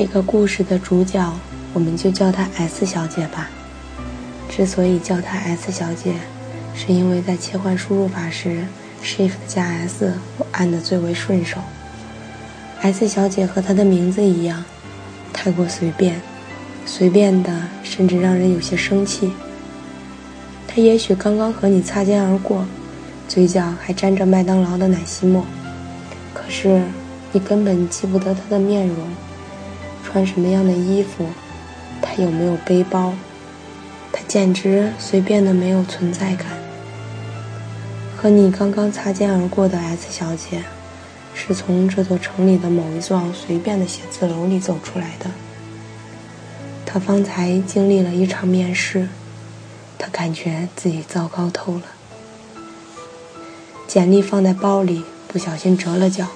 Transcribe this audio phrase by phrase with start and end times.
[0.00, 1.28] 这个故事的主角，
[1.72, 3.50] 我们就叫她 S 小姐吧。
[4.48, 6.14] 之所以叫她 S 小姐，
[6.72, 8.64] 是因为在切换输入法时
[9.02, 11.58] ，Shift 加 S 我按的最为顺手。
[12.80, 14.64] S 小姐和她的名字一样，
[15.32, 16.20] 太过随便，
[16.86, 19.32] 随便的甚至让人有些生气。
[20.68, 22.64] 她也许刚刚和你擦肩而过，
[23.26, 25.44] 嘴角还沾着麦当劳的奶昔沫，
[26.32, 26.84] 可是
[27.32, 28.96] 你根本记不得她的面容。
[30.10, 31.26] 穿什么样的衣服，
[32.00, 33.12] 他有没有背包，
[34.10, 36.46] 他简直随便的没有存在感。
[38.16, 40.64] 和你刚刚擦肩而过的 S 小姐，
[41.34, 45.30] 是从这座城里的某一幢随便的写字楼里走出来的。
[46.86, 49.08] 她方才经历了一场面试，
[49.98, 51.82] 她感觉自己糟糕透了。
[53.86, 56.28] 简历放在包里，不小心折了角，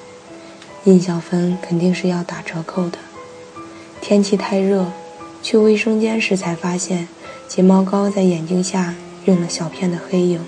[0.84, 2.98] 印象分肯定是要打折扣的。
[4.02, 4.86] 天气太热，
[5.44, 7.06] 去卫生间时才发现
[7.46, 10.40] 睫毛膏在眼睛下晕了小片的黑影，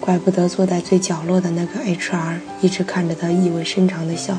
[0.00, 4.36] 怪不得坐在最角落的那个 HR 一直看着他意味深长的笑，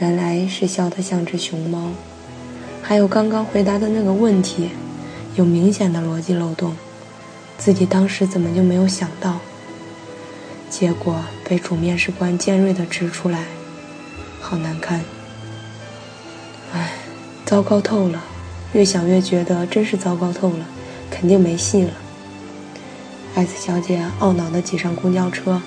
[0.00, 1.90] 原来是笑得像只熊猫。
[2.82, 4.70] 还有刚刚回答的那个问题，
[5.36, 6.74] 有明显的逻辑漏洞，
[7.58, 9.38] 自己当时怎么就没有想到？
[10.70, 13.44] 结果被主面试官尖锐的指出来，
[14.40, 15.04] 好难看。
[17.52, 18.24] 糟糕透了，
[18.72, 20.66] 越想越觉得真是糟糕透了，
[21.10, 21.90] 肯定没戏了。
[23.34, 25.60] S 小姐懊恼地挤上公交车。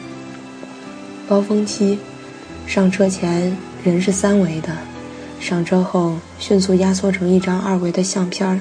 [1.29, 1.99] 高峰期，
[2.65, 4.75] 上车前人是三维的，
[5.39, 8.59] 上车后迅速压缩成一张二维的相片儿。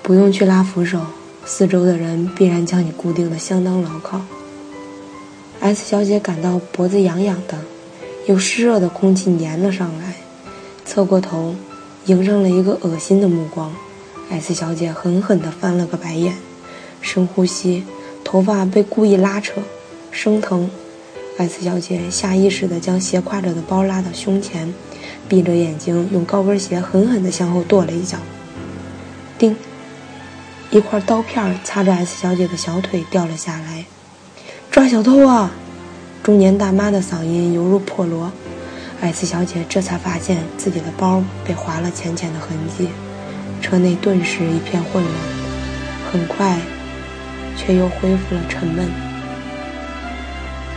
[0.00, 1.00] 不用去拉扶手，
[1.44, 4.20] 四周的人必然将你固定的相当牢靠。
[5.58, 7.58] S 小姐感到脖子痒痒的，
[8.28, 10.14] 有湿热的空气粘了上来。
[10.94, 11.56] 侧过头，
[12.06, 13.74] 迎上了一个恶心的目光。
[14.30, 16.36] S 小姐狠狠地翻了个白眼，
[17.00, 17.82] 深呼吸，
[18.22, 19.60] 头发被故意拉扯，
[20.12, 20.70] 生疼。
[21.36, 24.72] S 小姐下意识地将斜挎着的包拉到胸前，
[25.28, 28.18] 闭着眼睛用高跟鞋狠狠地向后跺了一脚。
[29.36, 29.56] 叮！
[30.70, 33.84] 一块刀片擦着 S 小姐的小腿掉了下来。
[34.70, 35.50] 抓小偷啊！
[36.22, 38.30] 中年大妈的嗓音犹如破锣。
[39.04, 42.88] S 小姐这才发现自己的包被划了浅浅的痕迹，
[43.60, 45.14] 车内顿时一片混乱，
[46.10, 46.58] 很快，
[47.54, 48.88] 却又恢复了沉闷。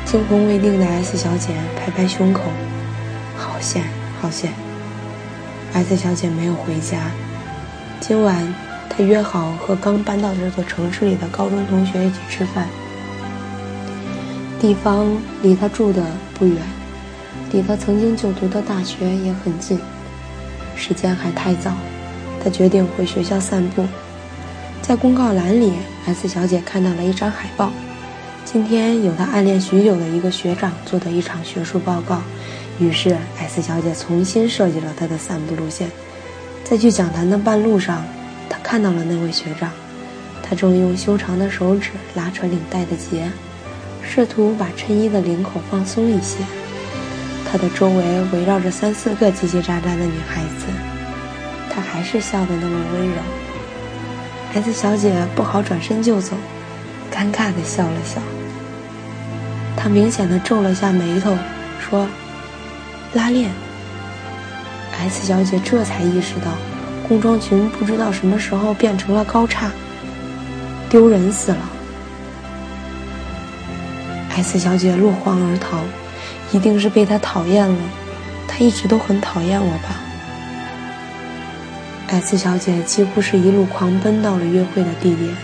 [0.03, 2.41] 惊魂未定的 S 小姐拍拍胸口，
[3.37, 3.85] 好险，
[4.21, 4.51] 好险。
[5.71, 7.09] S 小姐没有回家，
[8.01, 8.53] 今晚
[8.89, 12.67] 她约好和刚搬到这座城市里的高中同学一起吃饭，
[14.59, 15.07] 地方
[15.41, 16.03] 离她住的
[16.37, 16.57] 不远。
[17.51, 19.79] 离他曾经就读的大学也很近，
[20.75, 21.71] 时间还太早，
[22.43, 23.85] 他决定回学校散步。
[24.81, 25.73] 在公告栏里
[26.05, 27.71] ，S 小姐看到了一张海报，
[28.45, 32.21] 今天有她暗恋许久的一个学长做的一场学术报告，
[32.79, 35.89] 于是 S 小姐重新设计了她的散步路线。
[36.63, 38.03] 在去讲坛的半路上，
[38.49, 39.71] 她看到了那位学长，
[40.43, 43.29] 他正用修长的手指拉扯领带的结，
[44.01, 46.37] 试图把衬衣的领口放松一些。
[47.49, 48.03] 他的周围
[48.33, 50.65] 围绕着三四个叽叽喳喳的女孩子，
[51.69, 53.15] 他还是笑得那么温柔。
[54.53, 56.35] S 小姐不好转身就走，
[57.09, 58.21] 尴尬地笑了笑。
[59.77, 61.37] 她明显的皱了下眉头，
[61.79, 62.07] 说
[63.13, 63.49] ：“拉链。
[64.99, 66.51] ”S 小姐这才意识到，
[67.07, 69.71] 工装裙不知道什么时候变成了高叉，
[70.89, 71.69] 丢人死了。
[74.35, 75.77] S 小姐落荒而逃。
[76.51, 77.77] 一定是被他讨厌了，
[78.47, 80.01] 他一直都很讨厌我吧。
[82.07, 85.35] S 小姐几乎是一路狂奔到了约会的地点，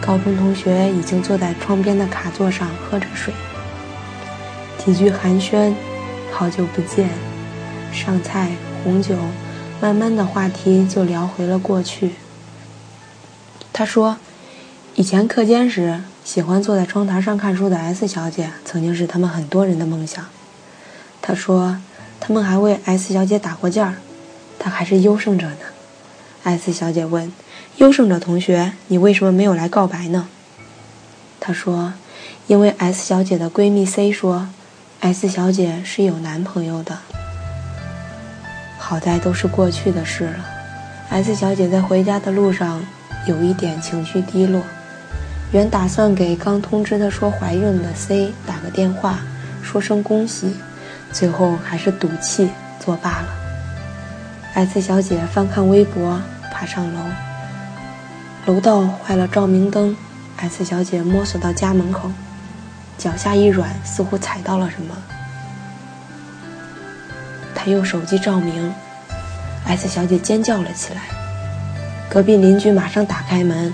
[0.00, 3.34] 高中同学已经坐在窗边的卡座上喝着水，
[4.78, 5.74] 几句寒暄，
[6.30, 7.08] 好久不见，
[7.92, 8.52] 上菜
[8.84, 9.16] 红酒，
[9.80, 12.12] 慢慢的话题就聊回了过去。
[13.72, 14.18] 他说，
[14.94, 16.02] 以前课间时。
[16.24, 20.24] 喜欢坐在窗台上看书的 S 小姐，曾经是他们很多人的梦想。
[21.20, 21.78] 她说，
[22.20, 23.94] 他们还为 S 小姐打过架儿，
[24.58, 25.56] 她还是优胜者呢。
[26.44, 27.32] S 小姐问
[27.76, 30.28] ：“优胜者同学，你为什么没有来告白呢？”
[31.40, 31.94] 她说
[32.46, 34.48] ：“因为 S 小姐的闺蜜 C 说
[35.00, 36.98] ，S 小姐是有男朋友的。
[38.78, 40.46] 好在都是过去的事了。
[41.10, 42.82] ”S 小姐在回家的路上
[43.26, 44.62] 有一点情绪低落。
[45.52, 49.18] 原打算给刚通知她说怀孕的 C 打个电话，
[49.62, 50.54] 说声恭喜，
[51.12, 52.48] 最后还是赌气
[52.78, 53.28] 作罢了。
[54.54, 56.20] S 小姐翻看微博，
[56.52, 57.00] 爬上楼。
[58.46, 59.96] 楼道坏了照明灯
[60.36, 62.10] ，S 小姐摸索到家门口，
[62.96, 64.96] 脚下一软，似乎踩到了什么。
[67.54, 68.72] 她用手机照明
[69.66, 71.00] ，S 小姐尖叫了起来。
[72.08, 73.72] 隔壁邻居马上打开门，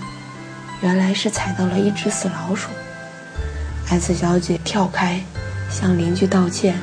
[0.83, 2.69] 原来是踩到了一只死老鼠。
[3.89, 5.21] S 小姐跳开，
[5.71, 6.77] 向邻居道歉，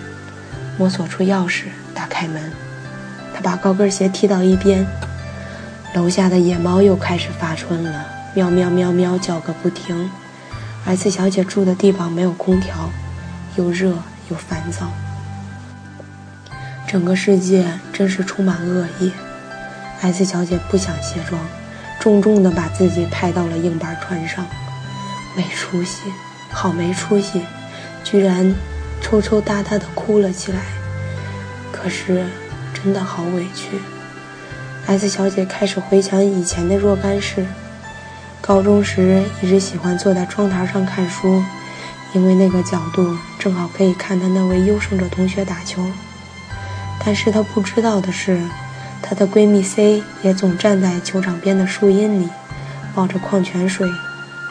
[0.78, 2.51] 摸索出钥匙，打开门。
[3.34, 4.86] 她把高跟鞋踢到一边。
[5.94, 10.10] 楼下的野猫又开始发春了，喵喵喵喵叫个不停。
[10.86, 12.89] S 小姐住的地方没有空调，
[13.56, 13.98] 又热
[14.30, 14.92] 又烦躁。
[16.88, 19.12] 整个世界真是充满恶意。
[20.01, 21.39] S 小姐不想卸妆，
[22.04, 24.46] 重重地把自己拍到了硬板船上，
[25.38, 26.02] 没出息。
[26.52, 27.42] 好没出息，
[28.04, 28.54] 居然
[29.00, 30.60] 抽抽搭搭的哭了起来。
[31.72, 32.26] 可是，
[32.74, 33.80] 真的好委屈。
[34.86, 37.46] S 小姐开始回想以前的若干事。
[38.42, 41.42] 高中时一直喜欢坐在窗台上看书，
[42.14, 45.82] 因为那个角度正好可以看她那位优胜者同学打球。
[47.06, 48.42] 但是她不知道的是，
[49.04, 52.30] 她的闺蜜 C 也总站在球场边的树荫里，
[52.96, 53.88] 抱着矿泉水。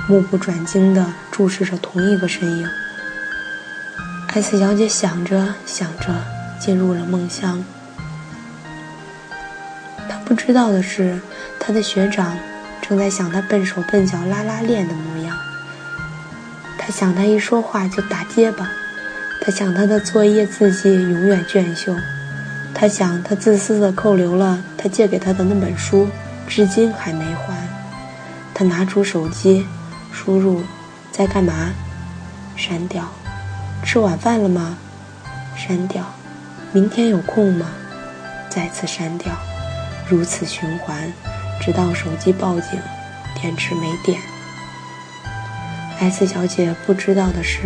[0.09, 2.69] 目不转睛地注视着同一个身影。
[4.29, 6.13] S 小姐想着想着，
[6.61, 7.65] 进入了梦乡。
[10.09, 11.21] 她不知道的是，
[11.61, 12.37] 她的学长
[12.81, 15.37] 正在想她笨手笨脚拉拉链的模样。
[16.77, 18.69] 他想她一说话就打结巴，
[19.41, 21.95] 他想她的作业字迹永远卷秀，
[22.75, 26.09] 他想他自私地扣留了他借给他的那本书，
[26.49, 27.69] 至今还没还。
[28.55, 29.67] 他拿出手机。
[30.15, 30.63] 输入，
[31.11, 31.73] 在干嘛？
[32.55, 33.09] 删掉。
[33.83, 34.77] 吃晚饭了吗？
[35.57, 36.05] 删掉。
[36.71, 37.67] 明天有空吗？
[38.51, 39.33] 再次删掉。
[40.07, 41.11] 如此循环，
[41.63, 42.79] 直到手机报警，
[43.35, 44.21] 电池没电。
[45.99, 47.61] S 小姐不知道的是，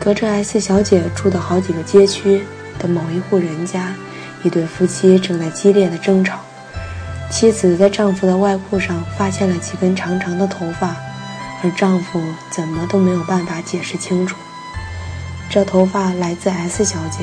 [0.00, 2.42] 隔着 S 小姐住的好几个街区
[2.78, 3.94] 的某一户人家，
[4.42, 6.38] 一对夫妻正在激烈的争吵。
[7.30, 10.94] 妻子在丈夫的外裤上发现了几根长长的头发。
[11.64, 14.36] 而丈夫怎么都没有办法解释清楚，
[15.48, 17.18] 这头发来自 S 小姐。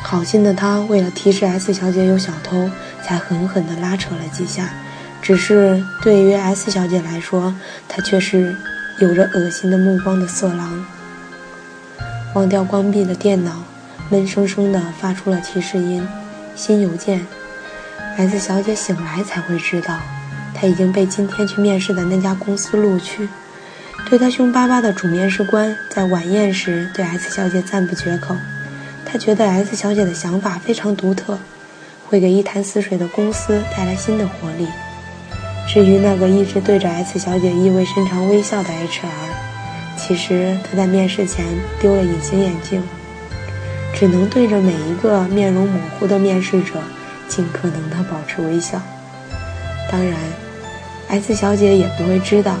[0.00, 2.70] 好心的他为了提示 S 小姐有小偷，
[3.04, 4.70] 才狠狠地拉扯了几下。
[5.20, 7.54] 只是对于 S 小姐来说，
[7.86, 8.56] 他却是
[9.00, 10.86] 有着恶心的目光的色狼。
[12.34, 13.52] 忘掉关闭的电脑，
[14.10, 16.06] 闷声声地发出了提示音
[16.56, 17.26] ：“新邮件。
[18.16, 19.98] ”S 小姐醒来才会知道。
[20.54, 23.28] 她已经被今天去面试的那家公司录取。
[24.08, 28.34] 对她凶巴巴的主面试官在晚宴时对 S 小姐赞不绝口。
[29.10, 31.38] 他觉得 S 小姐的想法非常独特，
[32.06, 34.66] 会给一潭死水的公司带来新的活力。
[35.66, 39.08] 至于那个一直对着 S 小姐意味深长微笑的 HR，
[39.96, 41.46] 其实他在面试前
[41.80, 42.82] 丢了隐形眼镜，
[43.98, 46.74] 只能对着每一个面容模糊的面试者
[47.28, 48.80] 尽可能地保持微笑。
[49.90, 50.14] 当然。
[51.10, 52.54] S 小姐也不会知道，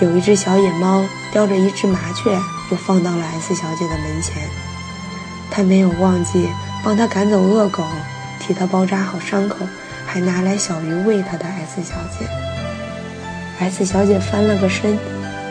[0.00, 2.32] 有一只小野猫叼着一只麻雀，
[2.70, 4.42] 又放到了 S 小姐的门前。
[5.50, 6.48] 她没有忘记
[6.82, 7.84] 帮她赶走恶狗，
[8.40, 9.66] 替她包扎好伤口，
[10.06, 12.26] 还拿来小鱼喂她的 S 小姐。
[13.58, 14.98] S 小姐翻了个身，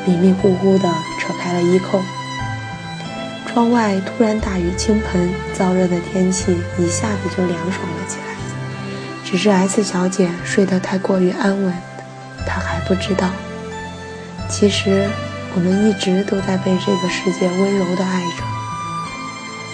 [0.03, 2.01] 迷迷糊糊地扯开了衣扣。
[3.57, 8.35] 窗外突然大雨倾盆，燥热的天气一下子就凉爽了起来。
[9.25, 11.73] 只是 S 小姐睡得太过于安稳。
[12.45, 13.27] 她还不知道，
[14.47, 15.09] 其实
[15.55, 18.43] 我们一直都在被这个世界温柔的爱着。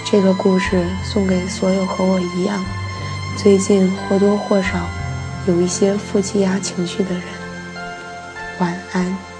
[0.09, 2.63] 这个故事送给所有和我一样，
[3.35, 4.87] 最近或多或少
[5.45, 7.23] 有一些负气压情绪的人。
[8.59, 9.32] 晚安。